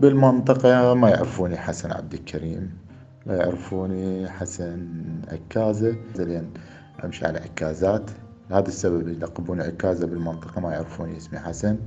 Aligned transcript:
بالمنطقة 0.00 0.94
ما 0.94 1.10
يعرفوني 1.10 1.56
حسن 1.56 1.92
عبد 1.92 2.14
الكريم 2.14 2.78
لا 3.26 3.36
يعرفوني 3.36 4.30
حسن 4.30 4.88
عكازة. 5.28 5.96
زين 6.14 6.50
أمشي 7.04 7.26
على 7.26 7.38
عكازات. 7.38 8.10
هذا 8.50 8.68
السبب 8.68 9.08
يلقبوني 9.08 9.62
عكازة 9.62 10.06
بالمنطقة 10.06 10.60
ما 10.60 10.72
يعرفوني 10.72 11.16
اسمي 11.16 11.38
حسن. 11.38 11.78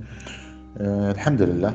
أه 0.77 1.11
الحمد 1.11 1.41
لله. 1.41 1.70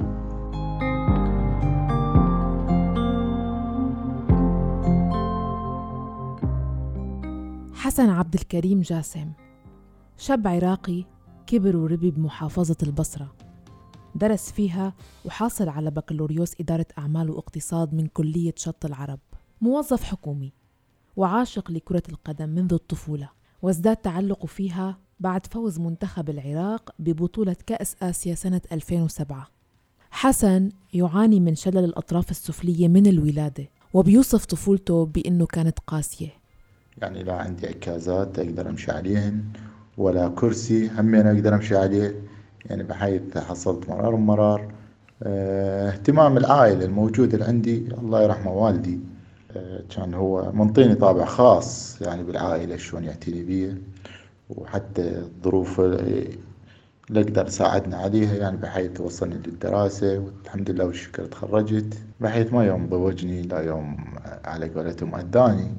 حسن 7.75 8.11
عبد 8.11 8.34
الكريم 8.34 8.80
جاسم 8.80 9.32
شاب 10.16 10.46
عراقي 10.46 11.05
كبر 11.46 11.77
وربي 11.77 12.11
بمحافظة 12.11 12.76
البصرة. 12.82 13.47
درس 14.14 14.53
فيها 14.53 14.93
وحاصل 15.25 15.68
على 15.68 15.90
بكالوريوس 15.90 16.53
إدارة 16.61 16.86
أعمال 16.98 17.30
واقتصاد 17.30 17.94
من 17.94 18.07
كلية 18.07 18.54
شط 18.57 18.84
العرب. 18.84 19.18
موظف 19.61 20.03
حكومي 20.03 20.53
وعاشق 21.17 21.71
لكرة 21.71 22.03
القدم 22.08 22.48
منذ 22.48 22.72
الطفولة 22.75 23.29
وازداد 23.62 23.96
تعلقه 23.96 24.46
فيها 24.46 24.98
بعد 25.21 25.46
فوز 25.46 25.79
منتخب 25.79 26.31
العراق 26.31 26.94
ببطولة 26.98 27.57
كأس 27.67 27.96
آسيا 28.03 28.34
سنة 28.34 28.61
2007 28.72 29.48
حسن 30.11 30.70
يعاني 30.95 31.40
من 31.40 31.54
شلل 31.54 31.84
الأطراف 31.84 32.31
السفلية 32.31 32.89
من 32.89 33.06
الولادة 33.06 33.69
وبيوصف 33.95 34.45
طفولته 34.45 35.06
بأنه 35.06 35.47
كانت 35.47 35.78
قاسية. 35.86 36.33
يعني 36.98 37.22
لا 37.22 37.34
عندي 37.34 37.67
عكازات 37.67 38.39
أقدر 38.39 38.69
أمشي 38.69 38.91
عليهن 38.91 39.45
ولا 39.98 40.28
كرسي 40.28 40.91
همين 40.91 41.27
أقدر 41.27 41.55
أمشي 41.55 41.77
عليه. 41.77 42.22
يعني 42.67 42.83
بحيث 42.83 43.39
حصلت 43.39 43.89
مرار 43.89 44.17
مرار 44.17 44.73
آه 45.23 45.89
اهتمام 45.91 46.37
العائلة 46.37 46.84
الموجود 46.84 47.33
اللي 47.34 47.45
عندي 47.45 47.77
الله 47.98 48.23
يرحمه 48.23 48.53
والدي 48.53 49.01
آه 49.56 49.83
كان 49.97 50.14
هو 50.14 50.53
منطيني 50.53 50.95
طابع 50.95 51.25
خاص 51.25 52.03
يعني 52.03 52.23
بالعائلة 52.23 52.77
شلون 52.77 53.05
يعتني 53.05 53.45
بي 53.45 53.75
وحتى 54.51 55.19
الظروف 55.19 55.81
اللي 55.81 56.39
أقدر 57.20 57.48
ساعدنا 57.48 57.97
عليها 57.97 58.34
يعني 58.34 58.56
بحيث 58.56 59.01
وصلني 59.01 59.34
للدراسة 59.34 60.19
والحمد 60.19 60.70
لله 60.70 60.84
والشكر 60.84 61.25
تخرجت. 61.27 61.95
بحيث 62.20 62.53
ما 62.53 62.64
يوم 62.67 62.86
ضوجني 62.89 63.42
لا 63.42 63.61
يوم 63.61 63.97
على 64.45 64.69
قولتهم 64.69 65.14
أداني 65.14 65.70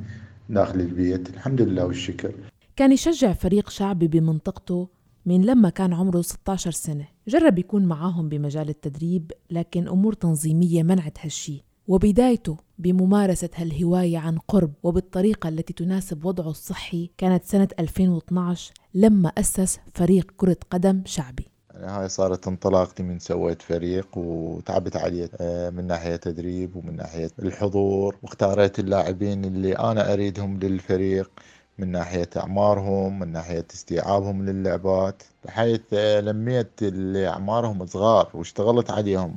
داخل 0.50 0.80
البيت 0.80 1.30
الحمد 1.30 1.62
لله 1.62 1.86
والشكر. 1.86 2.32
كان 2.76 2.92
يشجع 2.92 3.34
فريق 3.34 3.70
شعبي 3.70 4.08
بمنطقته 4.08 4.88
من 5.30 5.46
لما 5.46 5.70
كان 5.70 5.94
عمره 5.94 6.22
16 6.22 6.72
سنة. 6.72 7.08
جرب 7.28 7.60
يكون 7.60 7.86
معاهم 7.86 8.30
بمجال 8.30 8.70
التدريب 8.70 9.32
لكن 9.52 9.88
أمور 9.88 10.14
تنظيمية 10.14 10.84
منعت 10.84 11.18
هالشي 11.22 11.64
وبدايته 11.88 12.58
بممارسة 12.78 13.50
هالهواية 13.56 14.18
عن 14.18 14.38
قرب 14.38 14.74
وبالطريقة 14.84 15.50
التي 15.50 15.74
تناسب 15.74 16.26
وضعه 16.26 16.50
الصحي 16.50 17.12
كانت 17.18 17.46
سنة 17.46 17.68
2012 17.80 18.74
لما 18.94 19.30
أسس 19.30 19.80
فريق 19.94 20.32
كرة 20.38 20.58
قدم 20.72 21.02
شعبي. 21.06 21.48
يعني 21.74 21.92
هاي 21.92 22.10
صارت 22.10 22.48
انطلاقتي 22.48 23.04
من 23.04 23.20
سويت 23.20 23.62
فريق 23.62 24.18
وتعبت 24.18 24.96
عليه 24.96 25.30
من 25.74 25.88
ناحية 25.88 26.16
تدريب 26.16 26.76
ومن 26.76 26.96
ناحية 26.96 27.32
الحضور 27.40 28.16
واختاريت 28.24 28.80
اللاعبين 28.80 29.46
اللي 29.46 29.74
أنا 29.74 30.14
أريدهم 30.14 30.60
للفريق. 30.60 31.32
من 31.80 31.92
ناحية 31.92 32.30
أعمارهم 32.38 33.20
من 33.20 33.32
ناحية 33.32 33.66
استيعابهم 33.74 34.46
للعبات 34.46 35.24
بحيث 35.46 35.94
لميت 35.94 36.82
اللي 36.82 37.28
أعمارهم 37.28 37.86
صغار 37.86 38.30
واشتغلت 38.34 38.92
عليهم 38.92 39.36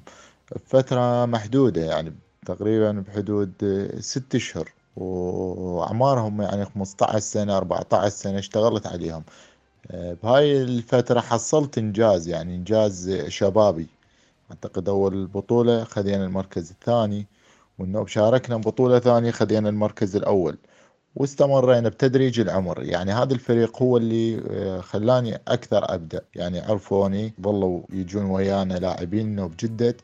بفترة 0.53 1.27
محدودة 1.27 1.85
يعني 1.85 2.15
تقريبا 2.47 2.93
بحدود 2.93 3.53
ست 4.01 4.35
أشهر. 4.35 4.73
وأعمارهم 4.97 6.43
يعني 6.43 6.65
15 6.65 7.19
سنة 7.19 7.57
14 7.57 8.09
سنة 8.09 8.39
اشتغلت 8.39 8.87
عليهم. 8.87 9.25
بهاي 9.95 10.63
الفترة 10.63 11.21
حصلت 11.21 11.79
إنجاز 11.79 12.29
يعني 12.29 12.55
إنجاز 12.57 13.11
شبابي. 13.29 13.87
أعتقد 14.51 14.89
أول 14.89 15.27
بطولة 15.27 15.85
خذينا 15.85 16.25
المركز 16.25 16.71
الثاني 16.71 17.27
والنوب 17.79 18.09
شاركنا 18.09 18.57
بطولة 18.57 18.99
ثانية 18.99 19.31
خذينا 19.31 19.69
المركز 19.69 20.17
الأول. 20.17 20.59
واستمرينا 21.17 21.89
بتدريج 21.89 22.41
العمر. 22.41 22.83
يعني 22.83 23.13
هذا 23.13 23.35
الفريق 23.35 23.83
هو 23.83 23.97
اللي 23.97 24.43
خلاني 24.83 25.35
أكثر 25.49 25.95
أبدأ. 25.95 26.21
يعني 26.35 26.61
عرفوني 26.61 27.35
ظلوا 27.43 27.83
يجون 27.91 28.25
ويانا 28.25 28.75
لاعبين 28.75 29.49
بجدة. 29.49 29.97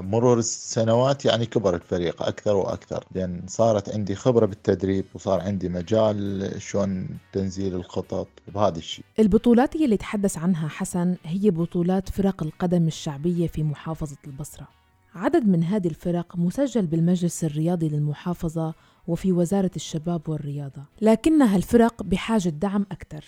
مرور 0.00 0.38
السنوات 0.38 1.24
يعني 1.24 1.46
كبر 1.46 1.74
الفريق 1.74 2.22
أكثر 2.22 2.56
وأكثر. 2.56 3.04
لأن 3.14 3.42
صارت 3.46 3.94
عندي 3.94 4.14
خبرة 4.14 4.46
بالتدريب 4.46 5.04
وصار 5.14 5.40
عندي 5.40 5.68
مجال 5.68 6.50
شلون 6.58 7.08
تنزيل 7.32 7.74
الخطط 7.74 8.28
بهذا 8.54 8.78
الشيء. 8.78 9.04
البطولات 9.18 9.76
اللي 9.76 9.96
تحدث 9.96 10.38
عنها 10.38 10.68
حسن 10.68 11.16
هي 11.24 11.50
بطولات 11.50 12.08
فرق 12.08 12.42
القدم 12.42 12.86
الشعبية 12.86 13.46
في 13.46 13.62
محافظة 13.62 14.16
البصرة. 14.26 14.77
عدد 15.14 15.46
من 15.46 15.64
هذه 15.64 15.88
الفرق 15.88 16.36
مسجل 16.36 16.86
بالمجلس 16.86 17.44
الرياضي 17.44 17.88
للمحافظة 17.88 18.74
وفي 19.08 19.32
وزارة 19.32 19.70
الشباب 19.76 20.28
والرياضة 20.28 20.82
لكنها 21.00 21.56
الفرق 21.56 22.02
بحاجة 22.02 22.48
دعم 22.48 22.86
أكثر. 22.92 23.24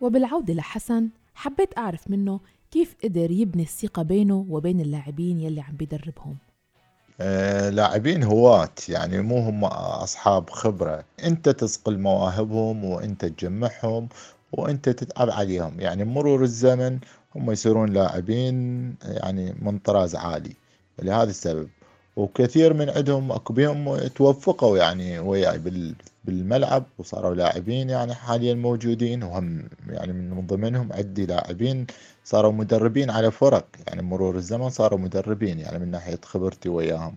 وبالعودة 0.00 0.54
لحسن 0.54 1.08
حبيت 1.34 1.78
أعرف 1.78 2.10
منه 2.10 2.40
كيف 2.70 2.96
قدر 3.04 3.30
يبني 3.30 3.62
الثقة 3.62 4.02
بينه 4.02 4.46
وبين 4.48 4.80
اللاعبين 4.80 5.40
يلي 5.40 5.60
عم 5.60 5.76
بيدربهم. 5.76 6.36
آه 7.20 7.70
لاعبين 7.70 8.22
هواة 8.22 8.74
يعني 8.88 9.20
مو 9.22 9.38
هم 9.38 9.64
أصحاب 9.64 10.50
خبرة. 10.50 11.04
أنت 11.24 11.48
تسقل 11.48 11.98
مواهبهم 11.98 12.84
وأنت 12.84 13.24
تجمعهم 13.24 14.08
وأنت 14.52 14.88
تتعب 14.88 15.30
عليهم. 15.30 15.80
يعني 15.80 16.04
مرور 16.04 16.42
الزمن 16.42 16.98
هم 17.36 17.50
يصيرون 17.50 17.92
لاعبين 17.92 18.94
يعني 19.04 19.54
من 19.62 19.78
طراز 19.78 20.16
عالي. 20.16 20.54
لهذا 21.02 21.30
السبب. 21.30 21.68
وكثير 22.16 22.74
من 22.74 22.90
عندهم 22.90 23.32
أكو 23.32 23.52
بهم 23.52 23.98
توفقوا 24.06 24.78
يعني 24.78 25.18
وياي 25.18 25.60
بالملعب 26.24 26.84
وصاروا 26.98 27.34
لاعبين 27.34 27.90
يعني 27.90 28.14
حاليا 28.14 28.54
موجودين 28.54 29.22
وهم 29.22 29.68
يعني 29.88 30.12
من 30.12 30.46
ضمنهم 30.46 30.92
عندي 30.92 31.26
لاعبين 31.26 31.86
صاروا 32.24 32.52
مدربين 32.52 33.10
على 33.10 33.30
فرق. 33.30 33.66
يعني 33.86 34.02
مرور 34.02 34.36
الزمن 34.36 34.70
صاروا 34.70 34.98
مدربين 34.98 35.58
يعني 35.58 35.78
من 35.78 35.90
ناحية 35.90 36.20
خبرتي 36.24 36.68
وياهم. 36.68 37.16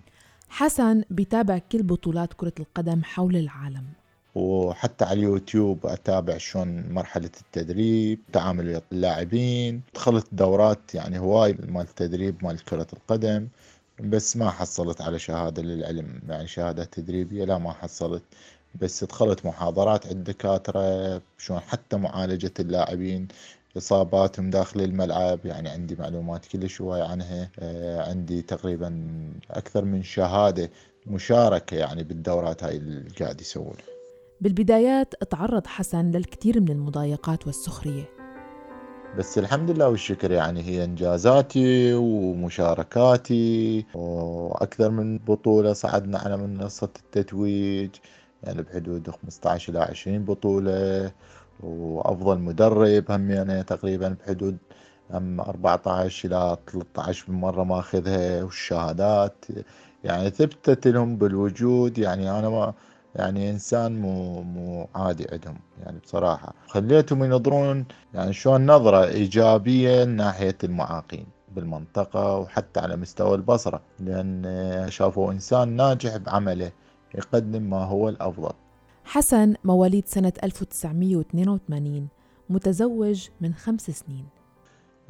حسن 0.50 1.04
بيتابع 1.10 1.58
كل 1.72 1.84
بطولات 1.84 2.34
كرة 2.34 2.54
القدم 2.60 3.04
حول 3.04 3.36
العالم. 3.36 3.84
وحتى 4.38 5.06
على 5.06 5.20
اليوتيوب 5.20 5.86
أتابع 5.86 6.38
شلون 6.38 6.90
مرحلة 6.90 7.30
التدريب 7.42 8.20
تعامل 8.34 8.82
اللاعبين. 8.92 9.82
دخلت 9.96 10.28
دورات 10.32 10.96
يعني 10.96 11.20
هواي 11.20 11.54
مال 11.54 11.82
التدريب 11.82 12.46
مال 12.46 12.66
كرة 12.66 12.88
القدم 12.94 13.48
بس 14.00 14.38
ما 14.38 14.50
حصلت 14.50 15.02
على 15.02 15.20
شهادة 15.20 15.62
للعلم. 15.62 16.22
يعني 16.30 16.48
شهادة 16.48 16.84
تدريبية 16.84 17.46
لا 17.46 17.58
ما 17.58 17.74
حصلت. 17.74 18.24
بس 18.82 19.04
دخلت 19.04 19.46
محاضرات 19.46 20.08
عند 20.08 20.24
دكاتره 20.24 21.22
شلون 21.38 21.60
حتى 21.60 21.98
معالجة 21.98 22.54
اللاعبين 22.60 23.28
إصاباتهم 23.78 24.50
داخل 24.50 24.82
الملعب. 24.82 25.46
يعني 25.46 25.70
عندي 25.70 25.96
معلومات 25.96 26.46
كلش 26.46 26.82
هواي 26.82 27.02
عنها. 27.02 27.50
عندي 28.10 28.42
تقريبا 28.42 29.08
أكثر 29.52 29.86
من 29.86 30.04
شهادة 30.04 30.70
مشاركة 31.08 31.78
يعني 31.78 32.04
بالدورات 32.04 32.64
هاي 32.64 32.78
اللي 32.78 33.10
قاعد 33.20 33.42
يسوونها. 33.42 33.97
بالبدايات 34.42 35.24
تعرض 35.24 35.68
حسن 35.68 36.12
للكثير 36.12 36.62
من 36.62 36.70
المضايقات 36.70 37.48
والسخرية. 37.48 38.10
بس 39.18 39.38
الحمد 39.38 39.72
لله 39.72 39.90
والشكر 39.90 40.32
يعني 40.32 40.62
هي 40.64 40.84
إنجازاتي 40.84 41.94
ومشاركاتي 41.94 43.86
وأكثر 43.94 44.90
من 44.90 45.18
بطولة 45.18 45.74
صعدنا 45.74 46.18
على 46.20 46.38
منصة 46.38 46.90
التتويج 47.00 47.90
يعني 48.44 48.62
بحدود 48.62 49.10
15 49.10 49.74
إلى 49.74 49.80
20 49.80 50.26
بطولة 50.26 51.12
وأفضل 51.60 52.40
مدرب 52.40 53.12
هم 53.12 53.32
يعني 53.32 53.64
تقريبا 53.64 54.16
بحدود 54.20 54.58
هم 55.12 55.42
14 55.42 56.28
إلى 56.28 56.58
13 56.72 57.32
مرة 57.32 57.64
ماخذها 57.64 58.44
والشهادات 58.44 59.46
يعني 60.04 60.30
ثبتت 60.30 60.88
لهم 60.88 61.18
بالوجود 61.18 61.98
يعني 61.98 62.32
أنا 62.40 62.50
ما 62.50 62.74
يعني 63.18 63.50
إنسان 63.50 64.02
مو 64.02 64.42
مو 64.42 64.88
عادي 64.96 65.28
عندهم. 65.32 65.58
يعني 65.84 66.00
بصراحة 66.00 66.54
خليتهم 66.68 67.24
ينظرون 67.24 67.86
يعني 68.14 68.34
شلون 68.34 68.72
نظرة 68.72 69.04
إيجابية 69.04 70.04
ناحية 70.04 70.58
المعاقين 70.64 71.26
بالمنطقة 71.56 72.38
وحتى 72.38 72.80
على 72.80 72.96
مستوى 72.96 73.36
البصرة 73.36 73.82
لأن 74.00 74.86
شافوا 74.90 75.32
إنسان 75.32 75.70
ناجح 75.70 76.18
بعمله 76.18 76.72
يقدم 77.16 77.62
ما 77.70 77.84
هو 77.84 78.10
الأفضل. 78.10 78.54
حسن 79.06 79.56
مواليد 79.64 80.06
سنة 80.08 80.34
1982 80.44 82.08
متزوج 82.50 83.28
من 83.42 83.54
خمس 83.54 83.82
سنين. 83.92 84.26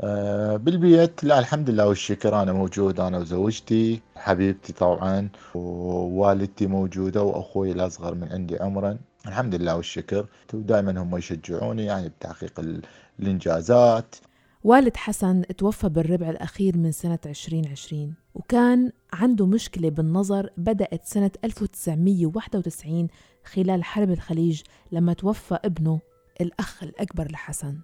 بالبيت 0.03 1.23
لا 1.23 1.39
الحمد 1.39 1.69
لله 1.69 1.87
والشكر 1.87 2.41
أنا 2.41 2.53
موجود 2.53 2.99
أنا 2.99 3.17
وزوجتي 3.17 4.01
حبيبتي 4.15 4.73
طبعا 4.73 5.29
ووالدتي 5.55 6.67
موجودة 6.67 7.23
وأخوي 7.23 7.71
الأصغر 7.71 8.15
من 8.15 8.31
عندي 8.31 8.57
عمرا. 8.57 8.97
الحمد 9.27 9.55
لله 9.55 9.75
والشكر. 9.75 10.25
ودائما 10.53 11.01
هم 11.01 11.17
يشجعوني 11.17 11.85
يعني 11.85 12.09
بتحقيق 12.09 12.83
الإنجازات. 13.19 14.15
والد 14.63 14.97
حسن 14.97 15.43
توفى 15.57 15.89
بالربع 15.89 16.29
الأخير 16.29 16.77
من 16.77 16.91
سنة 16.91 17.19
2020 17.25 18.13
وكان 18.35 18.91
عنده 19.13 19.45
مشكلة 19.45 19.89
بالنظر 19.89 20.49
بدأت 20.57 21.05
سنة 21.05 21.31
1991 21.43 23.07
خلال 23.43 23.83
حرب 23.83 24.11
الخليج 24.11 24.61
لما 24.91 25.13
توفى 25.13 25.59
ابنه 25.65 25.99
الأخ 26.41 26.83
الأكبر 26.83 27.31
لحسن. 27.31 27.77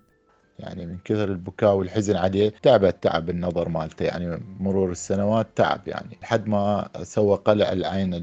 يعني 0.60 0.86
من 0.86 0.98
كثر 1.06 1.24
البكاء 1.24 1.76
والحزن 1.76 2.16
عليه 2.16 2.54
تعبت 2.62 3.04
تعب 3.04 3.30
النظر 3.30 3.70
مالته 3.70 4.06
يعني 4.06 4.44
مرور 4.60 4.92
السنوات 4.92 5.48
تعب 5.56 5.88
يعني 5.88 6.18
لحد 6.22 6.48
ما 6.48 6.90
سوى 7.04 7.36
قلع 7.36 7.72
العين 7.72 8.14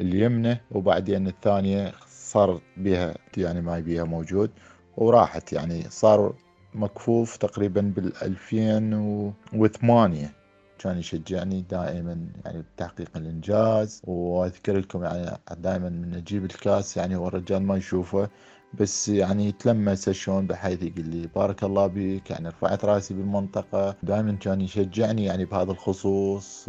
اليمنى 0.00 0.60
وبعدين 0.70 1.26
الثانية 1.26 1.92
صار 2.08 2.60
بها 2.76 3.14
يعني 3.36 3.60
ما 3.60 3.80
بيها 3.80 4.04
موجود 4.04 4.50
وراحت 4.96 5.52
يعني 5.52 5.82
صار 5.90 6.34
مكفوف 6.74 7.36
تقريبا 7.36 7.80
بال 7.80 8.12
2008 8.22 10.30
كان 10.78 10.98
يشجعني 10.98 11.64
دائما 11.70 12.26
يعني 12.44 12.64
بتحقيق 12.76 13.10
الإنجاز 13.16 14.02
وأذكر 14.04 14.78
لكم 14.78 15.04
يعني 15.04 15.38
دائما 15.58 15.88
من 15.88 16.14
أجيب 16.14 16.44
الكاس 16.44 16.96
يعني 16.96 17.16
هو 17.16 17.28
الرجال 17.28 17.62
ما 17.62 17.76
يشوفه. 17.76 18.28
بس 18.74 19.08
يعني 19.08 19.52
تلمس 19.52 20.10
شلون 20.10 20.46
بحيث 20.46 20.82
يقول 20.82 21.08
لي 21.08 21.26
بارك 21.26 21.64
الله 21.64 21.86
بك 21.86 22.30
يعني 22.30 22.48
رفعت 22.48 22.84
راسي 22.84 23.14
بالمنطقة. 23.14 23.96
دائما 24.02 24.32
كان 24.32 24.60
يشجعني 24.60 25.24
يعني 25.24 25.44
بهذا 25.44 25.72
الخصوص. 25.72 26.68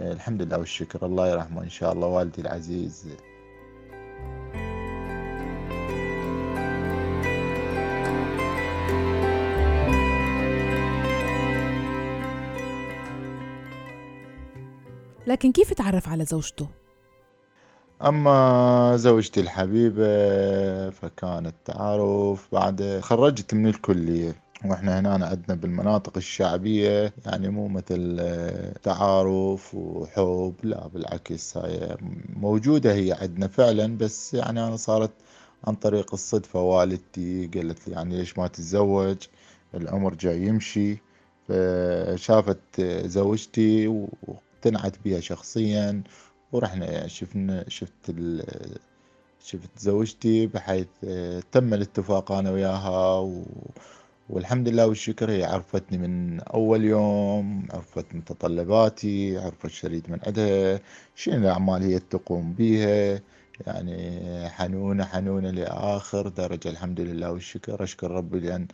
الحمد 0.00 0.42
لله 0.42 0.58
والشكر. 0.58 1.06
الله 1.06 1.28
يرحمه 1.28 1.62
إن 1.62 1.68
شاء 1.68 1.92
الله 1.92 2.06
والدي 2.06 2.40
العزيز. 2.40 3.08
لكن 15.26 15.52
كيف 15.52 15.72
تعرف 15.72 16.08
على 16.08 16.24
زوجته؟ 16.24 16.68
أما 18.04 18.96
زوجتي 18.96 19.40
الحبيبة 19.40 20.04
فكان 20.90 21.46
التعارف 21.46 22.48
بعد 22.52 22.98
خرجت 23.02 23.54
من 23.54 23.66
الكلية 23.66 24.34
وإحنا 24.64 25.00
هنا 25.00 25.26
عندنا 25.26 25.54
بالمناطق 25.54 26.16
الشعبية 26.16 27.12
يعني 27.26 27.48
مو 27.48 27.68
مثل 27.68 28.16
تعارف 28.82 29.74
وحب 29.74 30.54
لا 30.62 30.86
بالعكس 30.88 31.56
هاي 31.56 31.96
موجودة 32.36 32.94
هي 32.94 33.12
عندنا 33.12 33.46
فعلا 33.48 33.96
بس 33.98 34.34
يعني 34.34 34.66
أنا 34.66 34.76
صارت 34.76 35.10
عن 35.64 35.74
طريق 35.74 36.14
الصدفة 36.14 36.60
والدتي 36.62 37.50
قالت 37.54 37.88
لي 37.88 37.94
يعني 37.94 38.16
ليش 38.18 38.38
ما 38.38 38.46
تتزوج؟ 38.48 39.16
العمر 39.74 40.14
جاي 40.14 40.42
يمشي. 40.42 40.98
فشافت 41.48 42.80
زوجتي 43.06 43.88
واقتنعت 43.88 44.96
بها 45.04 45.20
شخصيا. 45.20 46.02
ورحنا 46.54 47.06
شفنا 47.08 47.64
شفت 47.68 48.12
شفت 49.44 49.78
زوجتي 49.78 50.46
بحيث 50.46 50.86
تم 51.52 51.74
الاتفاق 51.74 52.32
أنا 52.32 52.50
وياها 52.50 53.18
و... 53.18 53.42
والحمد 54.30 54.68
لله 54.68 54.86
والشكر 54.86 55.30
هي 55.30 55.44
عرفتني 55.44 55.98
من 55.98 56.40
أول 56.40 56.84
يوم 56.84 57.66
عرفت 57.70 58.14
متطلباتي 58.14 59.38
عرفت 59.38 59.66
شريد 59.70 60.10
من 60.10 60.18
عندها 60.26 60.80
شنو 61.16 61.36
الأعمال 61.36 61.82
هي 61.82 61.98
تقوم 61.98 62.52
بيها 62.52 63.20
يعني 63.66 64.48
حنونة 64.50 65.04
حنونة 65.04 65.50
لآخر 65.50 66.28
درجة 66.28 66.68
الحمد 66.68 67.00
لله 67.00 67.32
والشكر 67.32 67.82
أشكر 67.84 68.10
ربي 68.10 68.40
لأن 68.40 68.66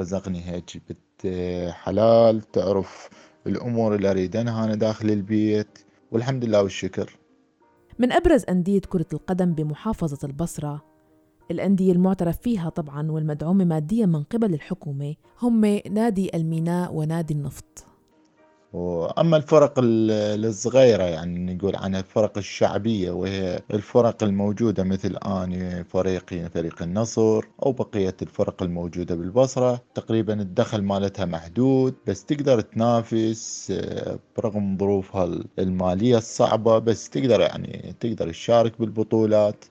رزقني 0.00 0.40
هيك 0.50 0.82
بنت 0.88 1.34
حلال 1.72 2.40
تعرف 2.52 3.08
الأمور 3.46 3.94
اللي 3.94 4.10
أريدها 4.10 4.42
أنا 4.64 4.74
داخل 4.74 5.10
البيت 5.10 5.78
والحمد 6.12 6.44
لله 6.44 6.62
والشكر. 6.62 7.23
من 7.98 8.12
أبرز 8.12 8.44
أندية 8.48 8.80
كرة 8.80 9.06
القدم 9.12 9.52
بمحافظة 9.52 10.28
البصرة. 10.28 10.84
الأندية 11.50 11.92
المعترف 11.92 12.38
فيها 12.38 12.68
طبعا 12.68 13.10
والمدعومة 13.10 13.64
ماديا 13.64 14.06
من 14.06 14.22
قبل 14.22 14.54
الحكومة 14.54 15.14
هم 15.42 15.64
نادي 15.90 16.36
الميناء 16.36 16.94
ونادي 16.94 17.34
النفط. 17.34 17.86
وأما 18.74 19.36
الفرق 19.36 19.74
الصغيرة 19.78 21.02
يعني 21.02 21.54
نقول 21.54 21.76
عنها 21.76 22.00
الفرق 22.00 22.38
الشعبية 22.38 23.10
وهي 23.10 23.60
الفرق 23.74 24.22
الموجودة 24.22 24.84
مثل 24.84 25.16
آني 25.16 25.84
فريقي 25.84 26.48
فريق 26.50 26.82
النصر 26.82 27.44
أو 27.66 27.72
بقية 27.72 28.16
الفرق 28.22 28.62
الموجودة 28.62 29.14
بالبصرة. 29.14 29.80
تقريبا 29.94 30.40
الدخل 30.40 30.82
مالتها 30.82 31.24
محدود 31.24 31.94
بس 32.06 32.24
تقدر 32.24 32.60
تنافس 32.60 33.70
آه، 33.76 34.18
برغم 34.36 34.78
ظروفها 34.78 35.24
المالية 35.58 36.16
الصعبة 36.18 36.78
بس 36.78 37.10
تقدر 37.10 37.40
يعني 37.40 37.94
تقدر 38.00 38.30
تشارك 38.30 38.80
بالبطولات. 38.80 39.64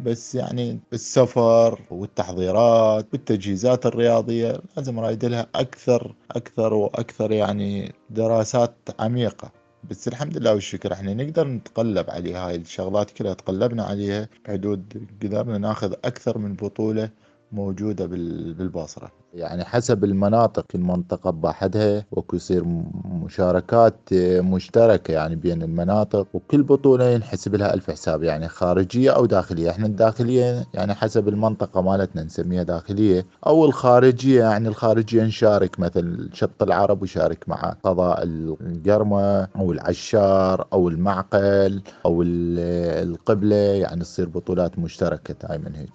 بس 0.00 0.34
يعني 0.34 0.80
السفر 0.92 1.80
والتحضيرات 1.90 3.06
والتجهيزات 3.12 3.86
الرياضية 3.86 4.60
لازم 4.76 5.00
رايد 5.00 5.24
لها 5.24 5.46
أكثر 5.54 6.14
أكثر 6.30 6.74
وأكثر 6.74 7.32
يعني 7.32 7.92
دراسات 8.10 8.74
عميقة. 8.98 9.52
بس 9.90 10.08
الحمد 10.08 10.38
لله 10.38 10.54
والشكر 10.54 10.92
إحنا 10.92 11.14
نقدر 11.14 11.48
نتقلب 11.48 12.10
عليها 12.10 12.48
هاي 12.48 12.56
الشغلات 12.56 13.10
كلها 13.10 13.34
تقلبنا 13.34 13.84
عليها 13.84 14.28
بحدود 14.44 15.06
قدرنا 15.22 15.58
ناخذ 15.58 15.92
أكثر 15.92 16.38
من 16.38 16.54
بطولة 16.54 17.10
موجودة 17.52 18.06
بالبصرة. 18.06 19.12
يعني 19.36 19.64
حسب 19.64 20.04
المناطق 20.04 20.66
المنطقة 20.74 21.30
بحدها 21.30 22.04
وكو 22.12 22.36
يصير 22.36 22.64
مشاركات 23.04 23.94
مشتركة 24.40 25.12
يعني 25.12 25.36
بين 25.36 25.62
المناطق 25.62 26.26
وكل 26.34 26.62
بطولة 26.62 27.04
ينحسب 27.04 27.54
لها 27.54 27.74
ألف 27.74 27.90
حساب 27.90 28.22
يعني 28.22 28.48
خارجية 28.48 29.10
أو 29.10 29.26
داخلية. 29.26 29.70
إحنا 29.70 29.86
الداخلية 29.86 30.66
يعني 30.74 30.94
حسب 30.94 31.28
المنطقة 31.28 31.80
مالتنا 31.82 32.22
نسميها 32.22 32.62
داخلية 32.62 33.26
أو 33.46 33.64
الخارجية 33.64 34.40
يعني 34.40 34.68
الخارجية 34.68 35.22
نشارك 35.24 35.80
مثل 35.80 36.30
شط 36.32 36.62
العرب 36.62 37.02
ويشارك 37.02 37.48
مع 37.48 37.76
قضاء 37.82 38.22
القرمة 38.22 39.48
أو 39.56 39.72
العشار 39.72 40.66
أو 40.72 40.88
المعقل 40.88 41.82
أو 42.06 42.22
القبلة 42.22 43.56
يعني 43.56 44.00
تصير 44.00 44.28
بطولات 44.28 44.78
مشتركة 44.78 45.34
دائما 45.48 45.72
هيك. 45.74 45.90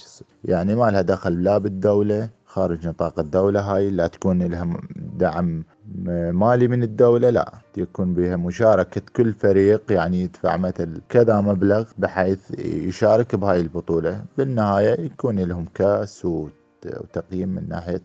يعني 0.45 0.75
ما 0.75 0.91
لها 0.91 1.01
دخل 1.01 1.43
لا 1.43 1.57
بالدولة 1.57 2.29
خارج 2.53 2.87
نطاق 2.87 3.19
الدولة 3.19 3.61
هاي 3.61 3.89
لا 3.89 4.07
تكون 4.07 4.43
لها 4.43 4.81
دعم 4.95 5.63
مالي 6.41 6.67
من 6.67 6.83
الدولة 6.83 7.29
لا 7.29 7.53
يكون 7.77 8.13
بها 8.13 8.35
مشاركة 8.35 9.01
كل 9.15 9.33
فريق 9.33 9.91
يعني 9.91 10.21
يدفع 10.21 10.57
مثل 10.57 11.01
كذا 11.09 11.41
مبلغ 11.41 11.83
بحيث 11.97 12.59
يشارك 12.59 13.35
بهاي 13.35 13.61
البطولة. 13.61 14.23
بالنهاية 14.37 15.05
يكون 15.05 15.39
لهم 15.39 15.65
كاس 15.73 16.25
وتقييم 16.25 17.49
من 17.49 17.69
ناحية 17.69 18.03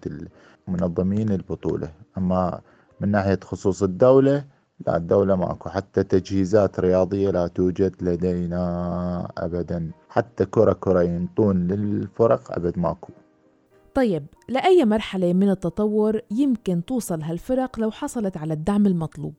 منظمين 0.69 1.33
البطولة. 1.33 1.89
أما 2.19 2.61
من 3.01 3.11
ناحية 3.11 3.41
خصوص 3.43 3.83
الدولة 3.83 4.45
لا 4.87 4.97
الدولة 4.97 5.37
ماكو. 5.37 5.69
حتى 5.69 6.03
تجهيزات 6.03 6.81
رياضية 6.81 7.31
لا 7.31 7.47
توجد 7.47 7.95
لدينا 8.03 8.63
أبدا. 9.39 9.91
حتى 10.09 10.45
كرة 10.45 10.73
كرة 10.73 11.03
ينطون 11.03 11.67
للفرق 11.69 12.53
أبد 12.53 12.79
ماكو. 12.79 13.13
طيب 13.97 14.27
لأي 14.49 14.85
مرحلة 14.85 15.33
من 15.33 15.51
التطور 15.51 16.21
يمكن 16.31 16.85
توصل 16.85 17.23
هالفرق 17.23 17.81
لو 17.81 17.91
حصلت 17.91 18.37
على 18.37 18.55
الدعم 18.55 18.87
المطلوب؟ 18.87 19.35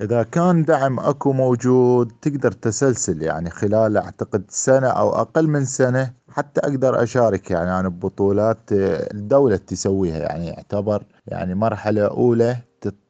إذا 0.00 0.22
كان 0.22 0.64
دعم 0.64 1.00
أكو 1.00 1.32
موجود 1.32 2.12
تقدر 2.22 2.52
تسلسل 2.52 3.22
يعني 3.22 3.50
خلال 3.50 3.96
أعتقد 3.96 4.44
سنة 4.48 4.88
أو 4.88 5.08
أقل 5.14 5.48
من 5.48 5.64
سنة 5.64 6.12
حتى 6.28 6.60
أقدر 6.60 7.02
أشارك 7.02 7.50
يعني 7.50 7.80
أنا 7.80 7.88
ببطولات 7.88 8.58
الدولة 8.72 9.56
تسويها. 9.56 10.18
يعني 10.18 10.46
يعتبر 10.46 11.02
يعني 11.26 11.54
مرحلة 11.54 12.06
أولى 12.06 12.56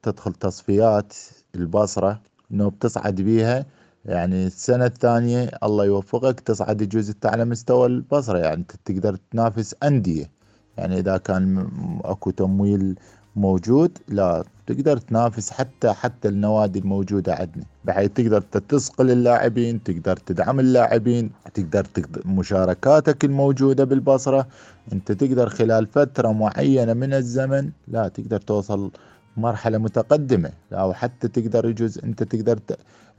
تدخل 0.03 0.33
تصفيات 0.33 1.15
البصرة 1.55 2.21
إنه 2.53 2.71
بتصعد 2.71 3.15
بيها. 3.15 3.67
يعني 4.05 4.47
السنة 4.47 4.87
الثانية 4.87 5.51
الله 5.63 5.85
يوفقك 5.85 6.41
تصعد 6.41 6.81
يجوز 6.81 7.15
على 7.25 7.45
مستوى 7.45 7.87
البصرة. 7.87 8.39
يعني 8.39 8.65
تقدر 8.85 9.17
تنافس 9.31 9.75
أندية. 9.83 10.42
يعني 10.83 10.99
إذا 10.99 11.17
كان 11.17 11.69
أكو 12.05 12.31
تمويل 12.31 12.99
موجود 13.37 13.99
لا 14.09 14.45
تقدر 14.67 14.97
تنافس 14.97 15.51
حتى 15.51 15.93
حتى 15.93 16.29
النوادي 16.29 16.79
الموجودة 16.79 17.35
عندنا. 17.35 17.65
بحيث 17.85 18.11
تقدر 18.11 18.41
تثقل 18.41 19.11
اللاعبين 19.11 19.83
تقدر 19.83 20.17
تدعم 20.17 20.61
اللاعبين 20.61 21.31
تقدر, 21.55 21.85
تقدر 21.85 22.23
مشاركاتك 22.27 23.25
الموجودة 23.25 23.85
بالبصرة. 23.85 24.47
أنت 24.93 25.13
تقدر 25.13 25.49
خلال 25.49 25.87
فترة 25.87 26.33
معينة 26.33 26.93
من 26.93 27.15
الزمن 27.15 27.71
لا 27.89 28.09
تقدر 28.09 28.41
توصل 28.41 28.91
مرحلة 29.37 29.79
متقدمة. 29.79 30.51
أو 30.73 30.93
حتى 30.93 31.29
تقدر 31.29 31.69
يجوز 31.69 31.99
أنت 31.99 32.23
تقدر 32.23 32.59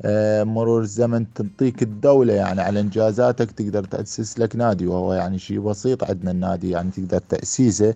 آه، 0.02 0.44
مرور 0.44 0.82
الزمن 0.82 1.34
تنطيك 1.34 1.84
الدولة 1.84 2.34
يعني 2.34 2.62
على 2.62 2.80
إنجازاتك 2.80 3.52
تقدر 3.52 3.84
تأسس 3.84 4.40
لك 4.40 4.56
نادي. 4.56 4.88
وهو 4.88 5.14
يعني 5.14 5.40
شيء 5.40 5.60
بسيط 5.60 6.04
عندنا 6.04 6.32
النادي 6.32 6.70
يعني 6.70 6.92
تقدر 6.92 7.20
تأسيسه. 7.20 7.96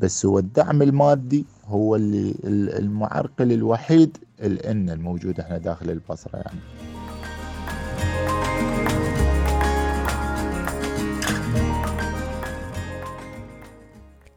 بس 0.00 0.26
هو 0.26 0.38
الدعم 0.38 0.82
المادي 0.82 1.44
هو 1.66 1.96
اللي 1.96 2.34
المعرقل 2.78 3.52
الوحيد 3.52 4.18
الإن 4.40 4.90
الموجود 4.90 5.40
إحنا 5.40 5.58
داخل 5.58 5.90
البصرة 5.90 6.36
يعني. 6.36 6.60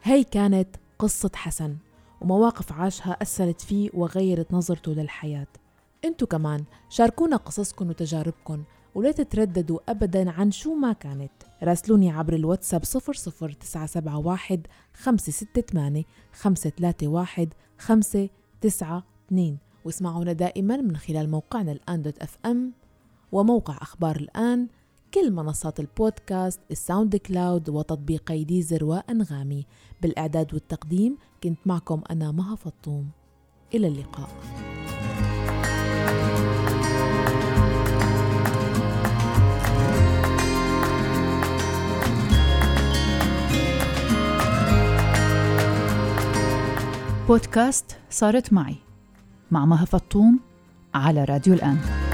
هي 0.03 0.24
كانت 0.24 0.67
قصة 1.00 1.31
حسن. 1.36 1.75
ومواقف 2.21 2.74
عاشها 2.74 3.12
أثرت 3.21 3.62
فيه 3.62 3.89
وغيرت 3.93 4.53
نظرته 4.53 4.91
للحياة. 4.93 5.47
انتو 6.05 6.25
كمان 6.25 6.63
شاركونا 6.89 7.36
قصصكم 7.36 7.89
وتجاربكم 7.89 8.63
ولا 8.95 9.12
تترددوا 9.12 9.79
أبدا 9.89 10.31
عن 10.31 10.51
شو 10.51 10.74
ما 10.74 10.93
كانت. 10.93 11.31
راسلوني 11.63 12.12
عبر 12.12 12.33
الواتساب 12.33 12.83
00971 12.83 14.62
568 14.93 16.03
531 16.31 17.50
592 17.77 19.57
واسمعونا 19.86 20.33
دائما 20.33 20.77
من 20.77 20.97
خلال 20.97 21.29
موقعنا 21.29 21.71
الآن 21.71 22.01
dot 22.01 22.17
FM 22.20 22.74
وموقع 23.31 23.77
أخبار 23.81 24.15
الآن 24.15 24.67
كل 25.14 25.32
منصات 25.32 25.80
البودكاست 25.80 26.60
الساوند 26.72 27.16
كلاود 27.16 27.70
وتطبيقي 27.70 28.44
ديزر 28.44 28.86
وأنغامي. 28.86 29.66
بالإعداد 30.02 30.54
والتقديم 30.54 31.18
كنت 31.44 31.60
معكم 31.66 32.02
أنا 32.12 32.32
مها 32.32 32.56
فطوم. 32.56 33.10
إلى 33.74 33.88
اللقاء. 33.88 34.30
بودكاست 47.28 47.98
صارت 48.10 48.54
معي 48.54 48.76
مع 49.52 49.66
مها 49.66 49.86
فطوم 49.86 50.40
على 50.94 51.24
راديو 51.24 51.54
الآن. 51.54 52.07